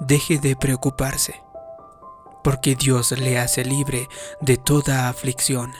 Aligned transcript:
deje 0.00 0.38
de 0.38 0.56
preocuparse, 0.56 1.42
porque 2.44 2.74
Dios 2.74 3.12
le 3.12 3.38
hace 3.38 3.64
libre 3.64 4.08
de 4.40 4.56
toda 4.56 5.08
aflicción. 5.08 5.72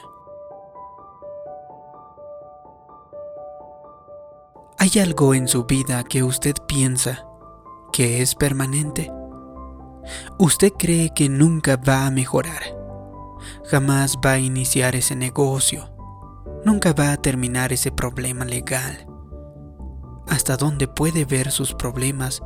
¿Hay 4.78 5.00
algo 5.00 5.34
en 5.34 5.48
su 5.48 5.64
vida 5.64 6.04
que 6.04 6.22
usted 6.22 6.54
piensa 6.66 7.26
que 7.92 8.22
es 8.22 8.34
permanente? 8.34 9.10
Usted 10.38 10.72
cree 10.78 11.12
que 11.14 11.28
nunca 11.28 11.76
va 11.76 12.06
a 12.06 12.10
mejorar, 12.10 12.62
jamás 13.64 14.18
va 14.24 14.32
a 14.32 14.38
iniciar 14.38 14.94
ese 14.94 15.16
negocio, 15.16 15.90
nunca 16.64 16.92
va 16.92 17.12
a 17.12 17.16
terminar 17.16 17.72
ese 17.72 17.90
problema 17.90 18.44
legal. 18.44 19.06
Hasta 20.28 20.56
donde 20.56 20.88
puede 20.88 21.24
ver 21.24 21.50
sus 21.50 21.74
problemas 21.74 22.42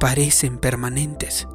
parecen 0.00 0.58
permanentes. 0.58 1.46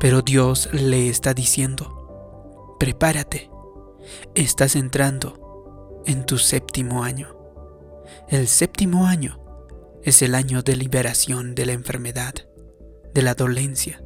Pero 0.00 0.22
Dios 0.22 0.68
le 0.72 1.08
está 1.08 1.34
diciendo, 1.34 2.76
prepárate, 2.80 3.50
estás 4.34 4.74
entrando 4.74 6.02
en 6.06 6.26
tu 6.26 6.38
séptimo 6.38 7.04
año. 7.04 7.36
El 8.28 8.48
séptimo 8.48 9.06
año 9.06 9.40
es 10.02 10.22
el 10.22 10.34
año 10.34 10.62
de 10.62 10.76
liberación 10.76 11.54
de 11.54 11.66
la 11.66 11.72
enfermedad, 11.72 12.34
de 13.14 13.22
la 13.22 13.34
dolencia, 13.34 14.02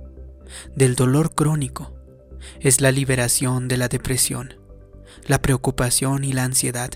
del 0.75 0.97
dolor 0.97 1.35
crónico. 1.35 1.95
Es 2.61 2.81
la 2.81 2.91
liberación 2.91 3.69
de 3.69 3.77
la 3.77 3.89
depresión, 3.89 4.55
la 5.27 5.41
preocupación 5.41 6.25
y 6.25 6.33
la 6.33 6.45
ansiedad. 6.45 6.91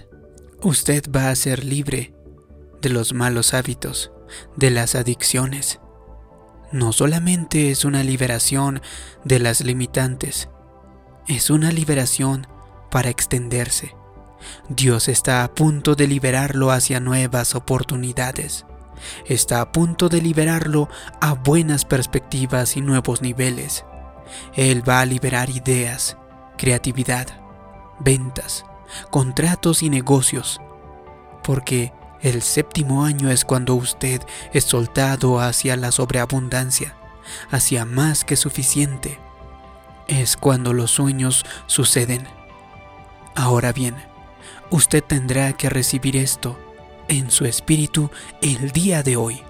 Usted 0.62 1.04
va 1.14 1.30
a 1.30 1.36
ser 1.36 1.64
libre 1.64 2.14
de 2.80 2.88
los 2.88 3.12
malos 3.12 3.54
hábitos, 3.54 4.10
de 4.56 4.70
las 4.70 4.94
adicciones. 4.94 5.80
No 6.74 6.92
solamente 6.92 7.70
es 7.70 7.84
una 7.84 8.02
liberación 8.02 8.82
de 9.24 9.38
las 9.38 9.62
limitantes, 9.62 10.48
es 11.26 11.48
una 11.48 11.72
liberación 11.72 12.46
para 12.90 13.08
extenderse 13.08 13.94
Dios 14.68 15.08
está 15.08 15.44
a 15.44 15.54
punto 15.54 15.94
de 15.94 16.06
liberarlo 16.06 16.70
hacia 16.70 17.00
nuevas 17.00 17.54
oportunidades. 17.54 18.66
Está 19.26 19.60
a 19.60 19.72
punto 19.72 20.08
de 20.08 20.22
liberarlo 20.22 20.88
a 21.20 21.34
buenas 21.34 21.84
perspectivas 21.84 22.76
y 22.76 22.80
nuevos 22.80 23.22
niveles. 23.22 23.84
Él 24.54 24.88
va 24.88 25.00
a 25.00 25.06
liberar 25.06 25.50
ideas, 25.50 26.16
creatividad, 26.56 27.26
ventas, 28.00 28.64
contratos 29.10 29.82
y 29.82 29.90
negocios. 29.90 30.60
Porque 31.42 31.92
el 32.24 32.40
séptimo 32.40 33.04
año 33.04 33.30
es 33.30 33.44
cuando 33.44 33.74
usted 33.74 34.22
es 34.54 34.64
soltado 34.64 35.40
hacia 35.40 35.76
la 35.76 35.92
sobreabundancia, 35.92 36.94
hacia 37.50 37.84
más 37.84 38.24
que 38.24 38.36
suficiente. 38.36 39.18
Es 40.08 40.38
cuando 40.38 40.72
los 40.72 40.90
sueños 40.90 41.44
suceden. 41.66 42.26
Ahora 43.34 43.74
bien, 43.74 43.94
usted 44.70 45.04
tendrá 45.04 45.52
que 45.52 45.68
recibir 45.68 46.16
esto 46.16 46.58
en 47.08 47.30
su 47.30 47.44
espíritu 47.44 48.10
el 48.40 48.70
día 48.72 49.02
de 49.02 49.16
hoy. 49.16 49.42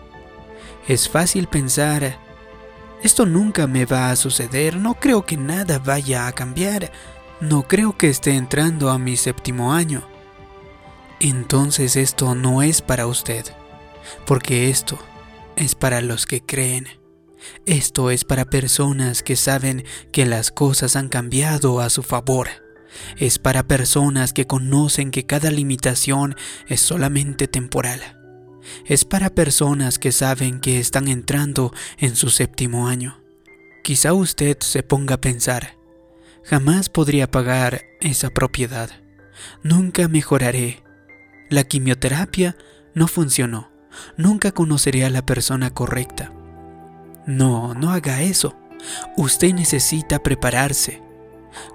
Es 0.88 1.08
fácil 1.08 1.46
pensar, 1.46 2.18
esto 3.04 3.24
nunca 3.24 3.68
me 3.68 3.86
va 3.86 4.10
a 4.10 4.16
suceder, 4.16 4.76
no 4.76 4.94
creo 4.94 5.24
que 5.24 5.36
nada 5.36 5.78
vaya 5.78 6.26
a 6.26 6.32
cambiar, 6.32 6.90
no 7.40 7.62
creo 7.68 7.96
que 7.96 8.10
esté 8.10 8.34
entrando 8.34 8.90
a 8.90 8.98
mi 8.98 9.16
séptimo 9.16 9.72
año. 9.72 10.13
Entonces 11.24 11.96
esto 11.96 12.34
no 12.34 12.62
es 12.62 12.82
para 12.82 13.06
usted, 13.06 13.44
porque 14.26 14.70
esto 14.70 14.98
es 15.56 15.74
para 15.74 16.00
los 16.00 16.26
que 16.26 16.40
creen. 16.40 16.86
Esto 17.66 18.10
es 18.10 18.24
para 18.24 18.44
personas 18.44 19.22
que 19.22 19.34
saben 19.34 19.84
que 20.12 20.24
las 20.24 20.50
cosas 20.50 20.96
han 20.96 21.08
cambiado 21.08 21.80
a 21.80 21.90
su 21.90 22.02
favor 22.02 22.48
es 23.16 23.38
para 23.38 23.66
personas 23.66 24.32
que 24.32 24.46
conocen 24.46 25.10
que 25.10 25.26
cada 25.26 25.50
limitación 25.50 26.36
es 26.68 26.80
solamente 26.80 27.48
temporal. 27.48 28.00
Es 28.86 29.04
para 29.04 29.30
personas 29.30 29.98
que 29.98 30.12
saben 30.12 30.60
que 30.60 30.78
están 30.78 31.08
entrando 31.08 31.72
en 31.98 32.16
su 32.16 32.30
séptimo 32.30 32.88
año. 32.88 33.20
Quizá 33.82 34.12
usted 34.14 34.58
se 34.60 34.82
ponga 34.82 35.16
a 35.16 35.20
pensar, 35.20 35.76
jamás 36.44 36.88
podría 36.88 37.30
pagar 37.30 37.82
esa 38.00 38.30
propiedad. 38.30 38.90
Nunca 39.62 40.08
mejoraré. 40.08 40.83
La 41.54 41.62
quimioterapia 41.62 42.56
no 42.94 43.06
funcionó. 43.06 43.70
Nunca 44.16 44.50
conoceré 44.50 45.04
a 45.04 45.08
la 45.08 45.24
persona 45.24 45.70
correcta. 45.70 46.32
No, 47.26 47.74
no 47.74 47.92
haga 47.92 48.22
eso. 48.22 48.56
Usted 49.16 49.54
necesita 49.54 50.18
prepararse. 50.18 51.00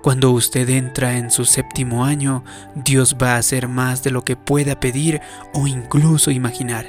Cuando 0.04 0.32
usted 0.32 0.68
entra 0.70 1.18
en 1.18 1.32
su 1.32 1.46
séptimo 1.46 2.04
año, 2.04 2.44
Dios 2.76 3.16
va 3.24 3.36
a 3.36 3.38
hacer 3.38 3.70
más 3.70 4.04
de 4.04 4.12
lo 4.12 4.26
que 4.26 4.36
pueda 4.36 4.82
pedir 4.82 5.22
o 5.54 5.66
incluso 5.66 6.30
imaginar. 6.30 6.86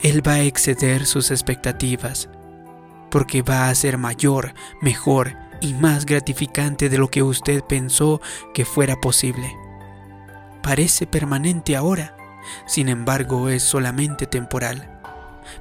Él 0.00 0.26
va 0.26 0.36
a 0.36 0.42
exceder 0.42 1.04
sus 1.04 1.30
expectativas, 1.30 2.30
porque 3.10 3.42
va 3.42 3.68
a 3.68 3.74
ser 3.74 3.98
mayor, 3.98 4.54
mejor 4.80 5.36
y 5.60 5.74
más 5.74 6.06
gratificante 6.06 6.88
de 6.88 6.96
lo 6.96 7.10
que 7.10 7.22
usted 7.22 7.62
pensó 7.62 8.22
que 8.54 8.64
fuera 8.64 8.96
posible. 9.02 9.65
Parece 10.66 11.06
permanente 11.06 11.76
ahora, 11.76 12.16
sin 12.66 12.88
embargo 12.88 13.50
es 13.50 13.62
solamente 13.62 14.26
temporal. 14.26 14.90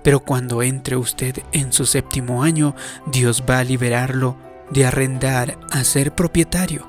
Pero 0.01 0.21
cuando 0.21 0.63
entre 0.63 0.97
usted 0.97 1.43
en 1.51 1.71
su 1.71 1.85
séptimo 1.85 2.41
año, 2.41 2.75
Dios 3.05 3.43
va 3.47 3.59
a 3.59 3.63
liberarlo 3.63 4.35
de 4.71 4.83
arrendar 4.83 5.59
a 5.69 5.83
ser 5.83 6.15
propietario. 6.15 6.87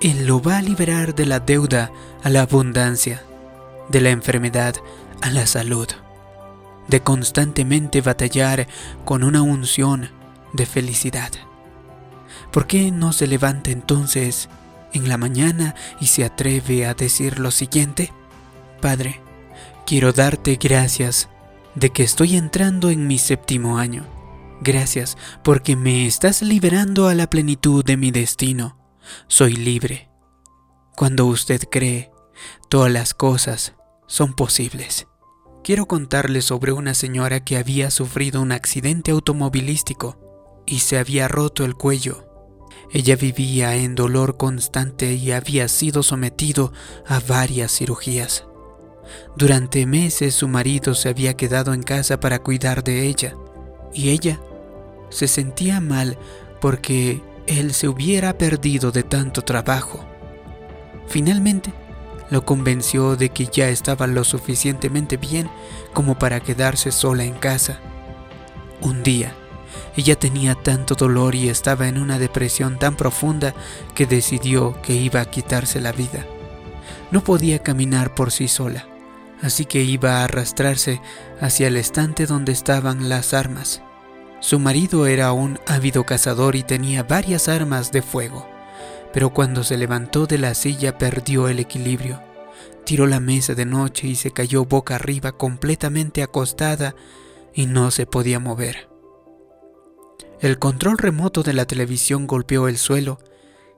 Él 0.00 0.24
lo 0.28 0.40
va 0.40 0.58
a 0.58 0.62
liberar 0.62 1.16
de 1.16 1.26
la 1.26 1.40
deuda 1.40 1.90
a 2.22 2.30
la 2.30 2.42
abundancia, 2.42 3.24
de 3.88 4.02
la 4.02 4.10
enfermedad 4.10 4.76
a 5.20 5.28
la 5.30 5.48
salud, 5.48 5.88
de 6.86 7.00
constantemente 7.00 8.02
batallar 8.02 8.68
con 9.04 9.24
una 9.24 9.42
unción 9.42 10.10
de 10.52 10.64
felicidad. 10.64 11.32
¿Por 12.52 12.68
qué 12.68 12.92
no 12.92 13.12
se 13.12 13.26
levanta 13.26 13.72
entonces 13.72 14.48
en 14.92 15.08
la 15.08 15.18
mañana 15.18 15.74
y 16.00 16.06
se 16.06 16.24
atreve 16.24 16.86
a 16.86 16.94
decir 16.94 17.38
lo 17.38 17.50
siguiente? 17.50 18.12
Padre, 18.80 19.20
quiero 19.86 20.12
darte 20.12 20.56
gracias 20.56 21.28
de 21.74 21.90
que 21.90 22.02
estoy 22.02 22.36
entrando 22.36 22.90
en 22.90 23.06
mi 23.06 23.18
séptimo 23.18 23.78
año 23.78 24.06
Gracias 24.60 25.16
porque 25.42 25.76
me 25.76 26.06
estás 26.06 26.42
liberando 26.42 27.08
a 27.08 27.14
la 27.14 27.28
plenitud 27.28 27.84
de 27.84 27.96
mi 27.96 28.10
destino. 28.10 28.78
Soy 29.28 29.54
libre. 29.54 30.08
Cuando 30.96 31.26
usted 31.26 31.62
cree, 31.70 32.10
todas 32.68 32.90
las 32.90 33.12
cosas 33.12 33.74
son 34.06 34.34
posibles. 34.34 35.06
Quiero 35.62 35.86
contarle 35.86 36.42
sobre 36.42 36.72
una 36.72 36.94
señora 36.94 37.44
que 37.44 37.58
había 37.58 37.90
sufrido 37.90 38.40
un 38.40 38.52
accidente 38.52 39.10
automovilístico 39.10 40.62
y 40.64 40.78
se 40.78 40.98
había 40.98 41.28
roto 41.28 41.64
el 41.64 41.74
cuello. 41.74 42.25
Ella 42.90 43.16
vivía 43.16 43.74
en 43.76 43.94
dolor 43.94 44.36
constante 44.36 45.12
y 45.14 45.32
había 45.32 45.68
sido 45.68 46.02
sometido 46.02 46.72
a 47.06 47.20
varias 47.20 47.72
cirugías. 47.72 48.44
Durante 49.36 49.86
meses 49.86 50.34
su 50.34 50.48
marido 50.48 50.94
se 50.94 51.08
había 51.08 51.34
quedado 51.34 51.74
en 51.74 51.82
casa 51.82 52.20
para 52.20 52.40
cuidar 52.40 52.82
de 52.82 53.06
ella 53.06 53.36
y 53.92 54.10
ella 54.10 54.40
se 55.10 55.28
sentía 55.28 55.80
mal 55.80 56.18
porque 56.60 57.22
él 57.46 57.72
se 57.74 57.88
hubiera 57.88 58.36
perdido 58.38 58.90
de 58.90 59.02
tanto 59.02 59.42
trabajo. 59.42 60.04
Finalmente, 61.06 61.72
lo 62.30 62.44
convenció 62.44 63.16
de 63.16 63.28
que 63.28 63.46
ya 63.46 63.68
estaba 63.68 64.06
lo 64.06 64.24
suficientemente 64.24 65.16
bien 65.16 65.48
como 65.92 66.18
para 66.18 66.40
quedarse 66.40 66.90
sola 66.90 67.24
en 67.24 67.34
casa. 67.34 67.80
Un 68.80 69.02
día, 69.02 69.34
ella 69.96 70.16
tenía 70.16 70.54
tanto 70.54 70.94
dolor 70.94 71.34
y 71.34 71.48
estaba 71.48 71.88
en 71.88 71.98
una 71.98 72.18
depresión 72.18 72.78
tan 72.78 72.96
profunda 72.96 73.54
que 73.94 74.06
decidió 74.06 74.80
que 74.82 74.94
iba 74.94 75.20
a 75.20 75.30
quitarse 75.30 75.80
la 75.80 75.92
vida. 75.92 76.26
No 77.10 77.24
podía 77.24 77.60
caminar 77.60 78.14
por 78.14 78.30
sí 78.30 78.46
sola, 78.46 78.86
así 79.42 79.64
que 79.64 79.82
iba 79.82 80.18
a 80.18 80.24
arrastrarse 80.24 81.00
hacia 81.40 81.68
el 81.68 81.76
estante 81.76 82.26
donde 82.26 82.52
estaban 82.52 83.08
las 83.08 83.32
armas. 83.32 83.80
Su 84.40 84.58
marido 84.58 85.06
era 85.06 85.32
un 85.32 85.58
ávido 85.66 86.04
cazador 86.04 86.56
y 86.56 86.62
tenía 86.62 87.02
varias 87.02 87.48
armas 87.48 87.90
de 87.90 88.02
fuego, 88.02 88.46
pero 89.14 89.30
cuando 89.30 89.64
se 89.64 89.78
levantó 89.78 90.26
de 90.26 90.38
la 90.38 90.54
silla 90.54 90.98
perdió 90.98 91.48
el 91.48 91.58
equilibrio. 91.58 92.20
Tiró 92.84 93.06
la 93.06 93.18
mesa 93.18 93.54
de 93.54 93.64
noche 93.64 94.06
y 94.06 94.14
se 94.14 94.30
cayó 94.30 94.64
boca 94.66 94.94
arriba 94.94 95.32
completamente 95.32 96.22
acostada 96.22 96.94
y 97.54 97.66
no 97.66 97.90
se 97.90 98.06
podía 98.06 98.38
mover. 98.38 98.95
El 100.40 100.58
control 100.58 100.98
remoto 100.98 101.42
de 101.42 101.54
la 101.54 101.64
televisión 101.64 102.26
golpeó 102.26 102.68
el 102.68 102.76
suelo 102.76 103.18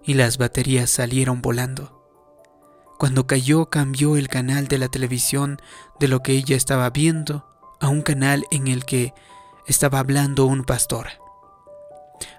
y 0.05 0.14
las 0.14 0.38
baterías 0.38 0.90
salieron 0.90 1.40
volando. 1.40 1.94
Cuando 2.99 3.28
cayó 3.28 3.66
cambió 3.66 4.16
el 4.16 4.26
canal 4.26 4.66
de 4.66 4.78
la 4.78 4.88
televisión 4.88 5.60
de 6.00 6.08
lo 6.08 6.20
que 6.20 6.32
ella 6.32 6.56
estaba 6.56 6.90
viendo 6.90 7.46
a 7.81 7.88
un 7.88 8.02
canal 8.02 8.44
en 8.50 8.66
el 8.66 8.84
que 8.84 9.14
estaba 9.69 10.00
hablando 10.00 10.46
un 10.46 10.64
pastor. 10.64 11.06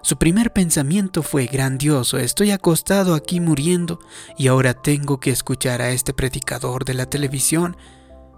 Su 0.02 0.18
primer 0.18 0.52
pensamiento 0.52 1.22
fue 1.22 1.46
grandioso, 1.46 2.18
estoy 2.18 2.50
acostado 2.50 3.14
aquí 3.14 3.40
muriendo 3.40 4.00
y 4.36 4.48
ahora 4.48 4.74
tengo 4.74 5.18
que 5.18 5.30
escuchar 5.30 5.80
a 5.80 5.92
este 5.92 6.12
predicador 6.12 6.84
de 6.84 6.92
la 6.92 7.06
televisión 7.06 7.78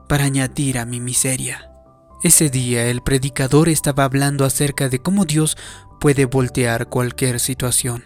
para 0.08 0.24
añadir 0.24 0.78
a 0.78 0.84
mi 0.84 1.00
miseria. 1.00 1.71
Ese 2.22 2.50
día 2.50 2.86
el 2.86 3.02
predicador 3.02 3.68
estaba 3.68 4.04
hablando 4.04 4.44
acerca 4.44 4.88
de 4.88 5.00
cómo 5.00 5.24
Dios 5.24 5.56
puede 6.00 6.24
voltear 6.24 6.88
cualquier 6.88 7.40
situación, 7.40 8.04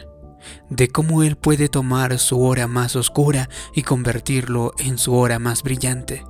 de 0.70 0.88
cómo 0.88 1.22
Él 1.22 1.36
puede 1.36 1.68
tomar 1.68 2.18
su 2.18 2.40
hora 2.40 2.66
más 2.66 2.96
oscura 2.96 3.50
y 3.74 3.82
convertirlo 3.82 4.72
en 4.78 4.96
su 4.96 5.14
hora 5.14 5.38
más 5.38 5.62
brillante. 5.62 6.24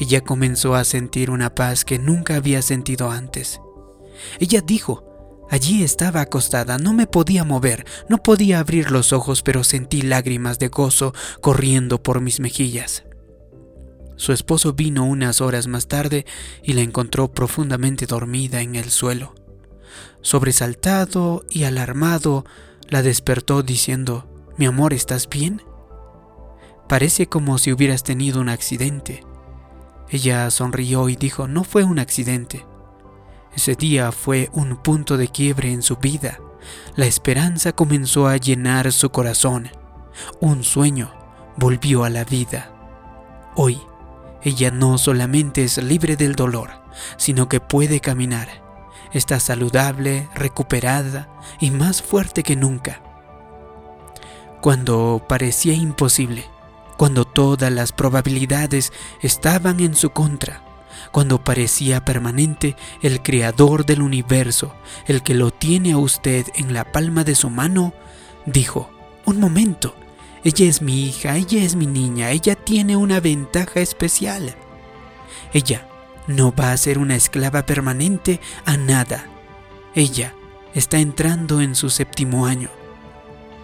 Ella 0.00 0.22
comenzó 0.22 0.74
a 0.74 0.82
sentir 0.82 1.30
una 1.30 1.54
paz 1.54 1.84
que 1.84 2.00
nunca 2.00 2.34
había 2.34 2.60
sentido 2.60 3.12
antes. 3.12 3.60
Ella 4.40 4.60
dijo, 4.60 5.04
Allí 5.50 5.84
estaba 5.84 6.22
acostada, 6.22 6.78
no 6.78 6.92
me 6.92 7.06
podía 7.06 7.44
mover, 7.44 7.86
no 8.08 8.20
podía 8.20 8.58
abrir 8.58 8.90
los 8.90 9.12
ojos, 9.12 9.42
pero 9.42 9.62
sentí 9.62 10.02
lágrimas 10.02 10.58
de 10.58 10.68
gozo 10.68 11.14
corriendo 11.40 12.02
por 12.02 12.20
mis 12.20 12.40
mejillas. 12.40 13.04
Su 14.16 14.32
esposo 14.32 14.74
vino 14.74 15.04
unas 15.04 15.40
horas 15.40 15.66
más 15.66 15.88
tarde 15.88 16.24
y 16.62 16.74
la 16.74 16.82
encontró 16.82 17.32
profundamente 17.32 18.06
dormida 18.06 18.60
en 18.60 18.76
el 18.76 18.90
suelo. 18.90 19.34
Sobresaltado 20.20 21.44
y 21.50 21.64
alarmado, 21.64 22.44
la 22.88 23.02
despertó 23.02 23.62
diciendo, 23.62 24.26
Mi 24.56 24.66
amor, 24.66 24.92
¿estás 24.92 25.28
bien? 25.28 25.62
Parece 26.88 27.26
como 27.26 27.58
si 27.58 27.72
hubieras 27.72 28.04
tenido 28.04 28.40
un 28.40 28.48
accidente. 28.48 29.24
Ella 30.08 30.50
sonrió 30.50 31.08
y 31.08 31.16
dijo, 31.16 31.48
No 31.48 31.64
fue 31.64 31.84
un 31.84 31.98
accidente. 31.98 32.64
Ese 33.54 33.74
día 33.74 34.12
fue 34.12 34.48
un 34.52 34.76
punto 34.82 35.16
de 35.16 35.28
quiebre 35.28 35.72
en 35.72 35.82
su 35.82 35.96
vida. 35.96 36.40
La 36.96 37.06
esperanza 37.06 37.72
comenzó 37.72 38.26
a 38.28 38.36
llenar 38.36 38.92
su 38.92 39.10
corazón. 39.10 39.68
Un 40.40 40.64
sueño 40.64 41.12
volvió 41.56 42.04
a 42.04 42.10
la 42.10 42.24
vida. 42.24 42.70
Hoy, 43.56 43.80
ella 44.44 44.70
no 44.70 44.98
solamente 44.98 45.64
es 45.64 45.78
libre 45.78 46.16
del 46.16 46.36
dolor, 46.36 46.70
sino 47.16 47.48
que 47.48 47.60
puede 47.60 48.00
caminar. 48.00 48.62
Está 49.12 49.40
saludable, 49.40 50.28
recuperada 50.34 51.28
y 51.60 51.70
más 51.70 52.02
fuerte 52.02 52.42
que 52.42 52.54
nunca. 52.54 53.00
Cuando 54.60 55.24
parecía 55.28 55.72
imposible, 55.72 56.46
cuando 56.96 57.24
todas 57.24 57.72
las 57.72 57.92
probabilidades 57.92 58.92
estaban 59.22 59.80
en 59.80 59.94
su 59.94 60.10
contra, 60.10 60.62
cuando 61.10 61.42
parecía 61.42 62.04
permanente, 62.04 62.76
el 63.02 63.22
creador 63.22 63.86
del 63.86 64.02
universo, 64.02 64.74
el 65.06 65.22
que 65.22 65.34
lo 65.34 65.50
tiene 65.52 65.92
a 65.92 65.98
usted 65.98 66.46
en 66.54 66.74
la 66.74 66.90
palma 66.90 67.24
de 67.24 67.34
su 67.34 67.50
mano, 67.50 67.94
dijo, 68.46 68.90
un 69.24 69.40
momento, 69.40 69.94
ella 70.44 70.66
es 70.66 70.82
mi 70.82 71.06
hija, 71.08 71.36
ella 71.36 71.64
es 71.64 71.74
mi 71.74 71.86
niña, 71.86 72.30
ella 72.30 72.54
tiene 72.54 72.96
una 72.96 73.18
ventaja 73.18 73.80
especial. 73.80 74.54
Ella 75.54 75.88
no 76.26 76.54
va 76.54 76.72
a 76.72 76.76
ser 76.76 76.98
una 76.98 77.16
esclava 77.16 77.64
permanente 77.64 78.40
a 78.66 78.76
nada. 78.76 79.26
Ella 79.94 80.34
está 80.74 80.98
entrando 80.98 81.62
en 81.62 81.74
su 81.74 81.88
séptimo 81.88 82.44
año. 82.44 82.68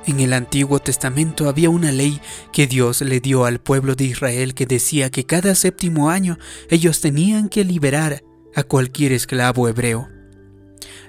En 0.07 0.21
el 0.21 0.33
Antiguo 0.33 0.79
Testamento 0.79 1.51
había 1.51 1.69
una 1.69 1.93
ley 1.93 2.19
que 2.51 2.67
Dios 2.67 3.03
le 3.03 3.21
dio 3.21 3.45
al 3.45 3.61
pueblo 3.61 3.95
de 3.95 4.05
Israel 4.05 4.55
que 4.55 4.65
decía 4.65 5.11
que 5.11 5.27
cada 5.27 5.55
séptimo 5.55 6.09
año 6.09 6.39
ellos 6.71 7.03
tenían 7.03 7.51
que 7.51 7.65
liberar 7.65 8.23
a 8.55 8.63
cualquier 8.63 9.13
esclavo 9.13 9.69
hebreo. 9.69 10.09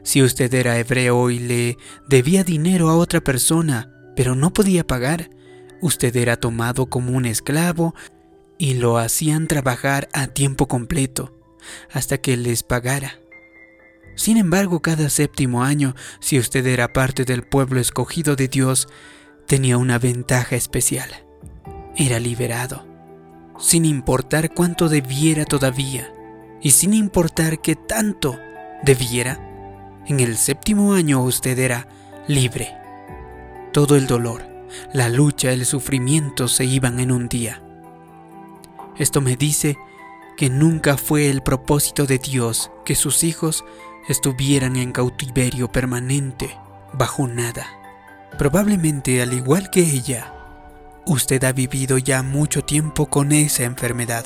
Si 0.04 0.22
usted 0.22 0.54
era 0.54 0.78
hebreo 0.78 1.30
y 1.30 1.40
le 1.40 1.78
debía 2.10 2.44
dinero 2.44 2.90
a 2.90 2.98
otra 2.98 3.22
persona, 3.22 3.90
pero 4.16 4.36
no 4.36 4.52
podía 4.52 4.86
pagar, 4.86 5.30
usted 5.82 6.16
era 6.16 6.38
tomado 6.38 6.88
como 6.88 7.12
un 7.14 7.26
esclavo 7.26 7.94
y 8.58 8.76
lo 8.76 8.98
hacían 8.98 9.48
trabajar 9.48 10.08
a 10.14 10.28
tiempo 10.28 10.68
completo 10.68 11.36
hasta 11.92 12.20
que 12.20 12.38
les 12.38 12.64
pagara. 12.64 13.20
Sin 14.16 14.38
embargo, 14.38 14.82
cada 14.82 15.10
séptimo 15.10 15.64
año, 15.64 15.96
si 16.20 16.38
usted 16.38 16.66
era 16.68 16.94
parte 16.94 17.26
del 17.26 17.44
pueblo 17.44 17.80
escogido 17.80 18.36
de 18.36 18.48
Dios, 18.48 18.88
tenía 19.48 19.78
una 19.78 19.98
ventaja 19.98 20.56
especial. 20.56 21.10
Era 21.96 22.20
liberado, 22.20 22.86
sin 23.58 23.86
importar 23.86 24.54
cuánto 24.54 24.90
debiera 24.90 25.46
todavía, 25.46 26.14
y 26.62 26.72
sin 26.72 26.94
importar 26.94 27.62
qué 27.62 27.76
tanto 27.76 28.38
debiera. 28.84 29.40
En 30.06 30.20
el 30.20 30.38
séptimo 30.38 30.94
año 30.94 31.24
usted 31.24 31.58
era 31.58 31.88
libre. 32.28 32.76
Todo 33.74 33.96
el 33.96 34.08
dolor, 34.08 34.51
la 34.94 35.10
lucha, 35.10 35.52
el 35.52 35.66
sufrimiento 35.66 36.48
se 36.48 36.66
iban 36.66 37.00
en 37.00 37.12
un 37.12 37.28
día. 37.28 37.62
Esto 38.98 39.22
me 39.22 39.36
dice 39.36 39.78
que 40.38 40.50
nunca 40.50 40.98
fue 40.98 41.30
el 41.30 41.42
propósito 41.42 42.06
de 42.06 42.18
Dios 42.18 42.72
que 42.86 42.96
sus 42.96 43.24
hijos 43.24 43.64
estuvieran 44.08 44.76
en 44.76 44.92
cautiverio 44.92 45.72
permanente, 45.72 46.58
bajo 46.94 47.28
nada. 47.28 47.68
Probablemente 48.38 49.22
al 49.22 49.34
igual 49.34 49.70
que 49.70 49.82
ella, 49.82 50.34
usted 51.06 51.44
ha 51.44 51.52
vivido 51.52 51.98
ya 51.98 52.24
mucho 52.24 52.64
tiempo 52.64 53.08
con 53.08 53.32
esa 53.32 53.64
enfermedad, 53.64 54.26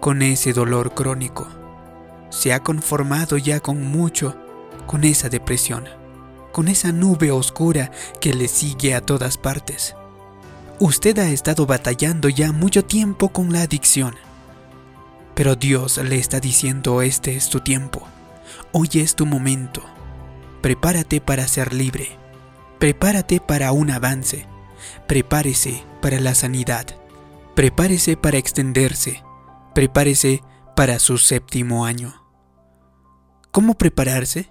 con 0.00 0.22
ese 0.22 0.52
dolor 0.52 0.94
crónico. 0.94 1.48
Se 2.30 2.52
ha 2.52 2.62
conformado 2.62 3.36
ya 3.36 3.60
con 3.60 3.82
mucho, 3.82 4.36
con 4.86 5.04
esa 5.04 5.28
depresión, 5.28 5.84
con 6.58 6.66
esa 6.66 6.90
nube 6.90 7.30
oscura 7.30 7.92
que 8.20 8.34
le 8.34 8.48
sigue 8.48 8.92
a 8.96 9.00
todas 9.00 9.38
partes. 9.38 9.94
Usted 10.80 11.16
ha 11.20 11.30
estado 11.30 11.66
batallando 11.66 12.28
ya 12.28 12.50
mucho 12.50 12.84
tiempo 12.84 13.28
con 13.28 13.52
la 13.52 13.62
adicción. 13.62 14.16
Pero 15.36 15.54
Dios 15.54 15.98
le 15.98 16.18
está 16.18 16.40
diciendo 16.40 17.00
este 17.00 17.36
es 17.36 17.48
tu 17.48 17.60
tiempo. 17.60 18.08
Hoy 18.72 18.88
es 18.94 19.14
tu 19.14 19.24
momento. 19.24 19.84
Prepárate 20.60 21.20
para 21.20 21.46
ser 21.46 21.72
libre. 21.72 22.18
Prepárate 22.80 23.38
para 23.38 23.70
un 23.70 23.92
avance. 23.92 24.48
Prepárese 25.06 25.84
para 26.02 26.18
la 26.18 26.34
sanidad. 26.34 26.86
Prepárese 27.54 28.16
para 28.16 28.38
extenderse. 28.38 29.22
Prepárese 29.76 30.42
para 30.74 30.98
su 30.98 31.18
séptimo 31.18 31.86
año. 31.86 32.20
¿Cómo 33.52 33.74
prepararse? 33.74 34.50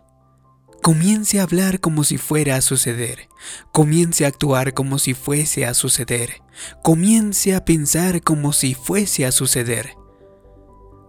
Comience 0.87 1.41
a 1.41 1.43
hablar 1.43 1.81
como 1.81 2.05
si 2.05 2.17
fuera 2.17 2.55
a 2.55 2.61
suceder. 2.61 3.27
Comience 3.73 4.23
a 4.23 4.29
actuar 4.29 4.73
como 4.73 4.99
si 4.99 5.13
fuese 5.13 5.65
a 5.65 5.73
suceder. 5.73 6.41
Comience 6.81 7.53
a 7.53 7.65
pensar 7.65 8.21
como 8.21 8.53
si 8.53 8.73
fuese 8.73 9.25
a 9.25 9.33
suceder. 9.33 9.97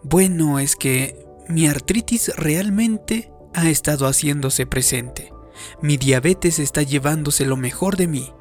Bueno, 0.03 0.59
es 0.59 0.75
que 0.75 1.25
mi 1.49 1.69
artritis 1.69 2.33
realmente 2.35 3.31
ha 3.55 3.69
estado 3.71 4.09
haciéndose 4.09 4.67
presente. 4.67 5.33
Mi 5.81 5.97
diabetes 5.97 6.59
está 6.59 6.83
llevándose 6.83 7.47
lo 7.47 7.57
mejor 7.57 7.97
de 7.97 8.09
mí. 8.09 8.33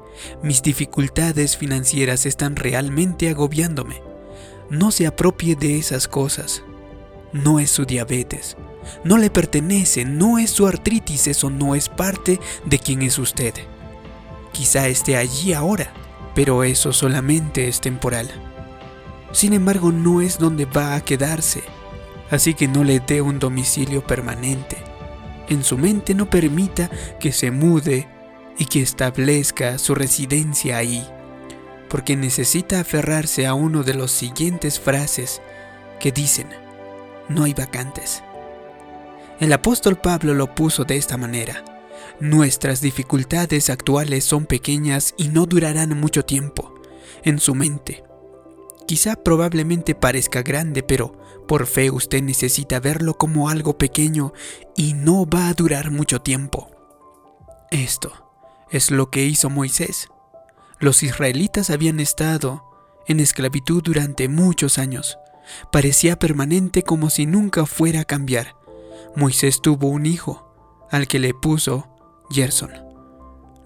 Mis 0.42 0.60
dificultades 0.60 1.56
financieras 1.56 2.26
están 2.26 2.56
realmente 2.56 3.30
agobiándome. 3.30 4.02
No 4.70 4.90
se 4.90 5.06
apropie 5.06 5.54
de 5.54 5.78
esas 5.78 6.08
cosas. 6.08 6.64
No 7.32 7.60
es 7.60 7.70
su 7.70 7.84
diabetes. 7.84 8.56
No 9.04 9.18
le 9.18 9.30
pertenece, 9.30 10.04
no 10.04 10.38
es 10.38 10.50
su 10.50 10.66
artritis, 10.66 11.26
eso 11.26 11.50
no 11.50 11.74
es 11.74 11.88
parte 11.88 12.40
de 12.64 12.78
quien 12.78 13.02
es 13.02 13.18
usted. 13.18 13.54
Quizá 14.52 14.88
esté 14.88 15.16
allí 15.16 15.52
ahora, 15.52 15.92
pero 16.34 16.64
eso 16.64 16.92
solamente 16.92 17.68
es 17.68 17.80
temporal. 17.80 18.30
Sin 19.32 19.52
embargo, 19.52 19.92
no 19.92 20.22
es 20.22 20.38
donde 20.38 20.64
va 20.64 20.94
a 20.94 21.00
quedarse 21.02 21.62
así 22.30 22.54
que 22.54 22.68
no 22.68 22.84
le 22.84 23.00
dé 23.00 23.20
un 23.20 23.38
domicilio 23.38 24.06
permanente. 24.06 24.76
En 25.48 25.64
su 25.64 25.78
mente 25.78 26.14
no 26.14 26.28
permita 26.28 26.90
que 27.20 27.32
se 27.32 27.50
mude 27.50 28.08
y 28.58 28.66
que 28.66 28.82
establezca 28.82 29.78
su 29.78 29.94
residencia 29.94 30.76
ahí, 30.76 31.06
porque 31.88 32.16
necesita 32.16 32.80
aferrarse 32.80 33.46
a 33.46 33.54
uno 33.54 33.82
de 33.82 33.94
los 33.94 34.10
siguientes 34.10 34.78
frases 34.78 35.40
que 36.00 36.12
dicen, 36.12 36.48
no 37.28 37.44
hay 37.44 37.54
vacantes. 37.54 38.22
El 39.40 39.52
apóstol 39.52 39.96
Pablo 39.96 40.34
lo 40.34 40.54
puso 40.54 40.84
de 40.84 40.96
esta 40.96 41.16
manera, 41.16 41.64
nuestras 42.20 42.80
dificultades 42.80 43.70
actuales 43.70 44.24
son 44.24 44.46
pequeñas 44.46 45.14
y 45.16 45.28
no 45.28 45.46
durarán 45.46 45.98
mucho 45.98 46.24
tiempo. 46.24 46.74
En 47.22 47.38
su 47.38 47.54
mente, 47.54 48.04
Quizá 48.88 49.16
probablemente 49.16 49.94
parezca 49.94 50.40
grande, 50.40 50.82
pero 50.82 51.12
por 51.46 51.66
fe 51.66 51.90
usted 51.90 52.22
necesita 52.22 52.80
verlo 52.80 53.18
como 53.18 53.50
algo 53.50 53.76
pequeño 53.76 54.32
y 54.74 54.94
no 54.94 55.26
va 55.26 55.48
a 55.48 55.52
durar 55.52 55.90
mucho 55.90 56.22
tiempo. 56.22 56.70
Esto 57.70 58.10
es 58.70 58.90
lo 58.90 59.10
que 59.10 59.26
hizo 59.26 59.50
Moisés. 59.50 60.08
Los 60.80 61.02
israelitas 61.02 61.68
habían 61.68 62.00
estado 62.00 62.64
en 63.06 63.20
esclavitud 63.20 63.82
durante 63.82 64.26
muchos 64.26 64.78
años. 64.78 65.18
Parecía 65.72 66.18
permanente 66.18 66.82
como 66.82 67.10
si 67.10 67.26
nunca 67.26 67.66
fuera 67.66 68.00
a 68.00 68.04
cambiar. 68.04 68.56
Moisés 69.16 69.60
tuvo 69.60 69.88
un 69.88 70.06
hijo, 70.06 70.86
al 70.90 71.06
que 71.06 71.18
le 71.18 71.34
puso 71.34 71.88
Gerson. 72.30 72.70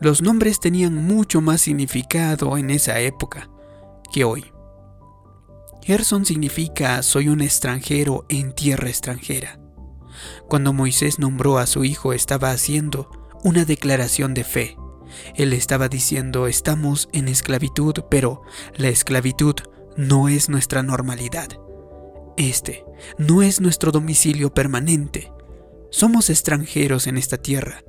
Los 0.01 0.23
nombres 0.23 0.61
tenían 0.61 0.95
mucho 0.95 1.41
más 1.41 1.61
significado 1.61 2.59
en 2.59 2.71
esa 2.71 2.99
época 3.01 3.49
que 4.13 4.25
hoy. 4.25 4.53
Gerson 5.83 6.25
significa 6.25 7.03
soy 7.03 7.29
un 7.29 7.41
extranjero 7.41 8.25
en 8.29 8.53
tierra 8.53 8.89
extranjera. 8.89 9.59
Cuando 10.49 10.73
Moisés 10.73 11.19
nombró 11.19 11.59
a 11.59 11.67
su 11.67 11.85
hijo 11.85 12.13
estaba 12.13 12.51
haciendo 12.51 13.11
una 13.43 13.65
declaración 13.65 14.35
de 14.35 14.45
fe. 14.45 14.77
Él 15.35 15.53
estaba 15.53 15.89
diciendo 15.89 16.47
estamos 16.47 17.09
en 17.13 17.29
esclavitud, 17.29 17.95
pero 18.11 18.43
la 18.77 18.89
esclavitud 18.89 19.57
no 19.97 20.29
es 20.29 20.49
nuestra 20.49 20.83
normalidad. 20.83 21.49
Este 22.37 22.85
no 23.19 23.43
es 23.43 23.61
nuestro 23.61 23.93
domicilio 23.93 24.53
permanente. 24.55 25.33
Somos 25.91 26.31
extranjeros 26.31 27.07
en 27.07 27.19
esta 27.19 27.37
tierra. 27.37 27.83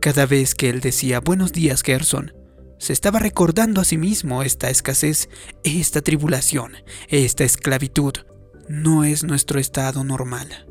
Cada 0.00 0.26
vez 0.26 0.54
que 0.54 0.68
él 0.68 0.80
decía 0.80 1.20
buenos 1.20 1.52
días, 1.52 1.82
Gerson, 1.82 2.32
se 2.78 2.92
estaba 2.92 3.18
recordando 3.18 3.80
a 3.80 3.84
sí 3.84 3.96
mismo 3.96 4.42
esta 4.42 4.68
escasez, 4.68 5.28
esta 5.62 6.02
tribulación, 6.02 6.72
esta 7.08 7.44
esclavitud. 7.44 8.12
No 8.68 9.04
es 9.04 9.24
nuestro 9.24 9.60
estado 9.60 10.04
normal. 10.04 10.66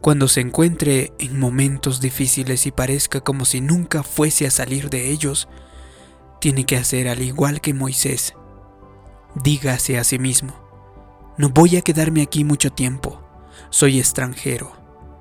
Cuando 0.00 0.26
se 0.26 0.40
encuentre 0.40 1.12
en 1.18 1.38
momentos 1.38 2.00
difíciles 2.00 2.66
y 2.66 2.72
parezca 2.72 3.20
como 3.20 3.44
si 3.44 3.60
nunca 3.60 4.02
fuese 4.02 4.46
a 4.46 4.50
salir 4.50 4.90
de 4.90 5.10
ellos, 5.10 5.48
tiene 6.40 6.64
que 6.64 6.76
hacer 6.76 7.06
al 7.06 7.22
igual 7.22 7.60
que 7.60 7.72
Moisés. 7.72 8.34
Dígase 9.44 9.98
a 9.98 10.04
sí 10.04 10.18
mismo, 10.18 10.61
no 11.36 11.48
voy 11.48 11.76
a 11.76 11.82
quedarme 11.82 12.22
aquí 12.22 12.44
mucho 12.44 12.70
tiempo, 12.70 13.22
soy 13.70 13.98
extranjero, 13.98 14.72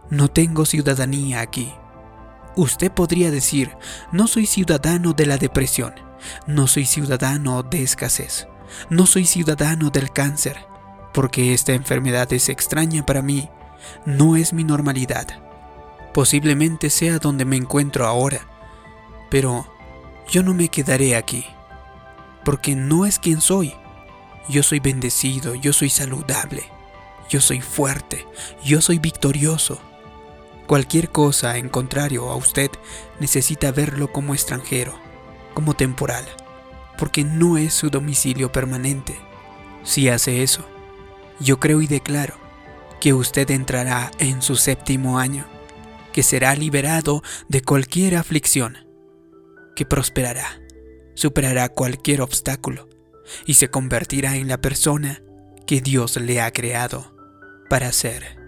no 0.10 0.28
tengo 0.28 0.66
ciudadanía 0.66 1.42
aquí. 1.42 1.74
Usted 2.56 2.92
podría 2.92 3.32
decir, 3.32 3.72
no 4.12 4.28
soy 4.28 4.46
ciudadano 4.46 5.14
de 5.14 5.26
la 5.26 5.38
depresión, 5.38 5.94
no 6.48 6.68
soy 6.68 6.86
ciudadano 6.86 7.64
de 7.64 7.84
escasez, 7.84 8.48
no 8.90 9.06
soy 9.06 9.26
ciudadano 9.26 9.90
del 9.90 10.12
cáncer, 10.12 10.58
porque 11.14 11.54
esta 11.54 11.74
enfermedad 11.74 12.32
es 12.34 12.50
extraña 12.50 13.06
para 13.06 13.22
mí. 13.22 13.50
No 14.06 14.36
es 14.36 14.54
mi 14.54 14.64
normalidad. 14.64 15.28
Posiblemente 16.14 16.90
sea 16.90 17.20
donde 17.20 17.46
me 17.46 17.56
encuentro 17.56 18.06
ahora, 18.06 18.42
pero 19.30 19.66
yo 20.30 20.44
no 20.44 20.54
me 20.54 20.68
quedaré 20.68 21.16
aquí, 21.16 21.46
porque 22.44 22.76
no 22.76 23.06
es 23.06 23.18
quien 23.18 23.42
soy. 23.42 23.74
Yo 24.50 24.64
soy 24.64 24.80
bendecido, 24.80 25.56
yo 25.56 25.72
soy 25.72 25.90
saludable, 25.90 26.64
yo 27.30 27.40
soy 27.42 27.62
fuerte, 27.62 28.28
yo 28.64 28.82
soy 28.82 29.00
victorioso. 29.00 29.80
Cualquier 30.68 31.10
cosa, 31.10 31.58
en 31.58 31.70
contrario 31.70 32.30
a 32.30 32.36
usted, 32.36 32.72
necesita 33.20 33.72
verlo 33.72 34.12
como 34.12 34.34
extranjero, 34.34 34.94
como 35.54 35.74
temporal, 35.74 36.26
porque 36.98 37.24
no 37.24 37.58
es 37.58 37.74
su 37.74 37.90
domicilio 37.90 38.52
permanente. 38.52 39.20
Si 39.84 40.10
hace 40.10 40.44
eso, 40.44 40.66
yo 41.40 41.60
creo 41.60 41.82
y 41.82 41.88
declaro 41.88 42.36
que 43.00 43.14
usted 43.14 43.50
entrará 43.52 44.12
en 44.20 44.42
su 44.42 44.56
séptimo 44.56 45.20
año, 45.20 45.46
que 46.14 46.24
será 46.24 46.56
liberado 46.56 47.24
de 47.48 47.62
cualquier 47.62 48.16
aflicción, 48.16 48.78
que 49.76 49.86
prosperará, 49.86 50.62
superará 51.16 51.70
cualquier 51.70 52.22
obstáculo 52.22 52.91
y 53.46 53.56
se 53.56 53.70
convertirá 53.70 54.36
en 54.36 54.48
la 54.48 54.60
persona 54.60 55.22
que 55.66 55.82
Dios 55.82 56.18
le 56.18 56.42
ha 56.42 56.52
creado 56.52 57.16
para 57.70 57.92
ser. 57.92 58.42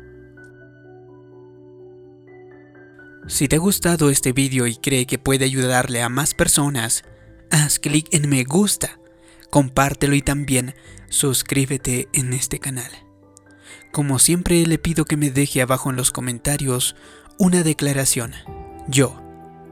Si 3.28 3.48
te 3.48 3.56
ha 3.56 3.60
gustado 3.60 4.10
este 4.10 4.34
vídeo 4.34 4.68
y 4.68 4.76
cree 4.76 5.06
que 5.06 5.18
puede 5.18 5.46
ayudarle 5.46 6.02
a 6.02 6.10
más 6.10 6.34
personas, 6.34 7.04
haz 7.50 7.80
clic 7.80 8.08
en 8.12 8.30
me 8.30 8.44
gusta, 8.44 9.00
compártelo 9.50 10.16
y 10.16 10.22
también 10.22 10.76
suscríbete 11.08 12.10
en 12.12 12.34
este 12.34 12.60
canal. 12.60 12.92
Como 13.94 14.20
siempre 14.20 14.66
le 14.66 14.78
pido 14.78 15.06
que 15.06 15.16
me 15.16 15.30
deje 15.30 15.62
abajo 15.62 15.90
en 15.90 15.96
los 15.96 16.12
comentarios 16.12 16.96
una 17.38 17.64
declaración. 17.64 18.34
Yo 18.88 19.22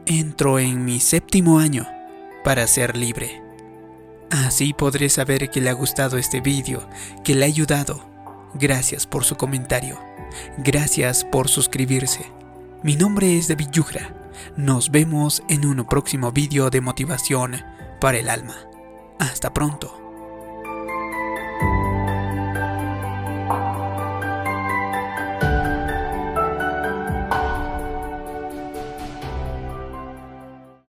entro 0.05 0.59
en 0.59 0.85
mi 0.85 0.99
séptimo 0.99 1.59
año 1.59 1.87
para 2.43 2.67
ser 2.67 2.95
libre. 2.95 3.40
Así 4.31 4.73
podré 4.73 5.09
saber 5.09 5.49
que 5.49 5.59
le 5.59 5.69
ha 5.69 5.73
gustado 5.73 6.17
este 6.17 6.39
vídeo, 6.39 6.87
que 7.23 7.35
le 7.35 7.43
ha 7.43 7.47
ayudado. 7.47 8.09
Gracias 8.53 9.05
por 9.05 9.25
su 9.25 9.35
comentario. 9.35 9.99
Gracias 10.57 11.25
por 11.25 11.49
suscribirse. 11.49 12.31
Mi 12.81 12.95
nombre 12.95 13.37
es 13.37 13.49
David 13.49 13.67
Yugra. 13.71 14.15
Nos 14.55 14.89
vemos 14.89 15.43
en 15.49 15.65
un 15.65 15.85
próximo 15.85 16.31
vídeo 16.31 16.69
de 16.69 16.79
motivación 16.79 17.57
para 17.99 18.19
el 18.19 18.29
alma. 18.29 18.55
Hasta 19.19 19.53
pronto. 19.53 20.00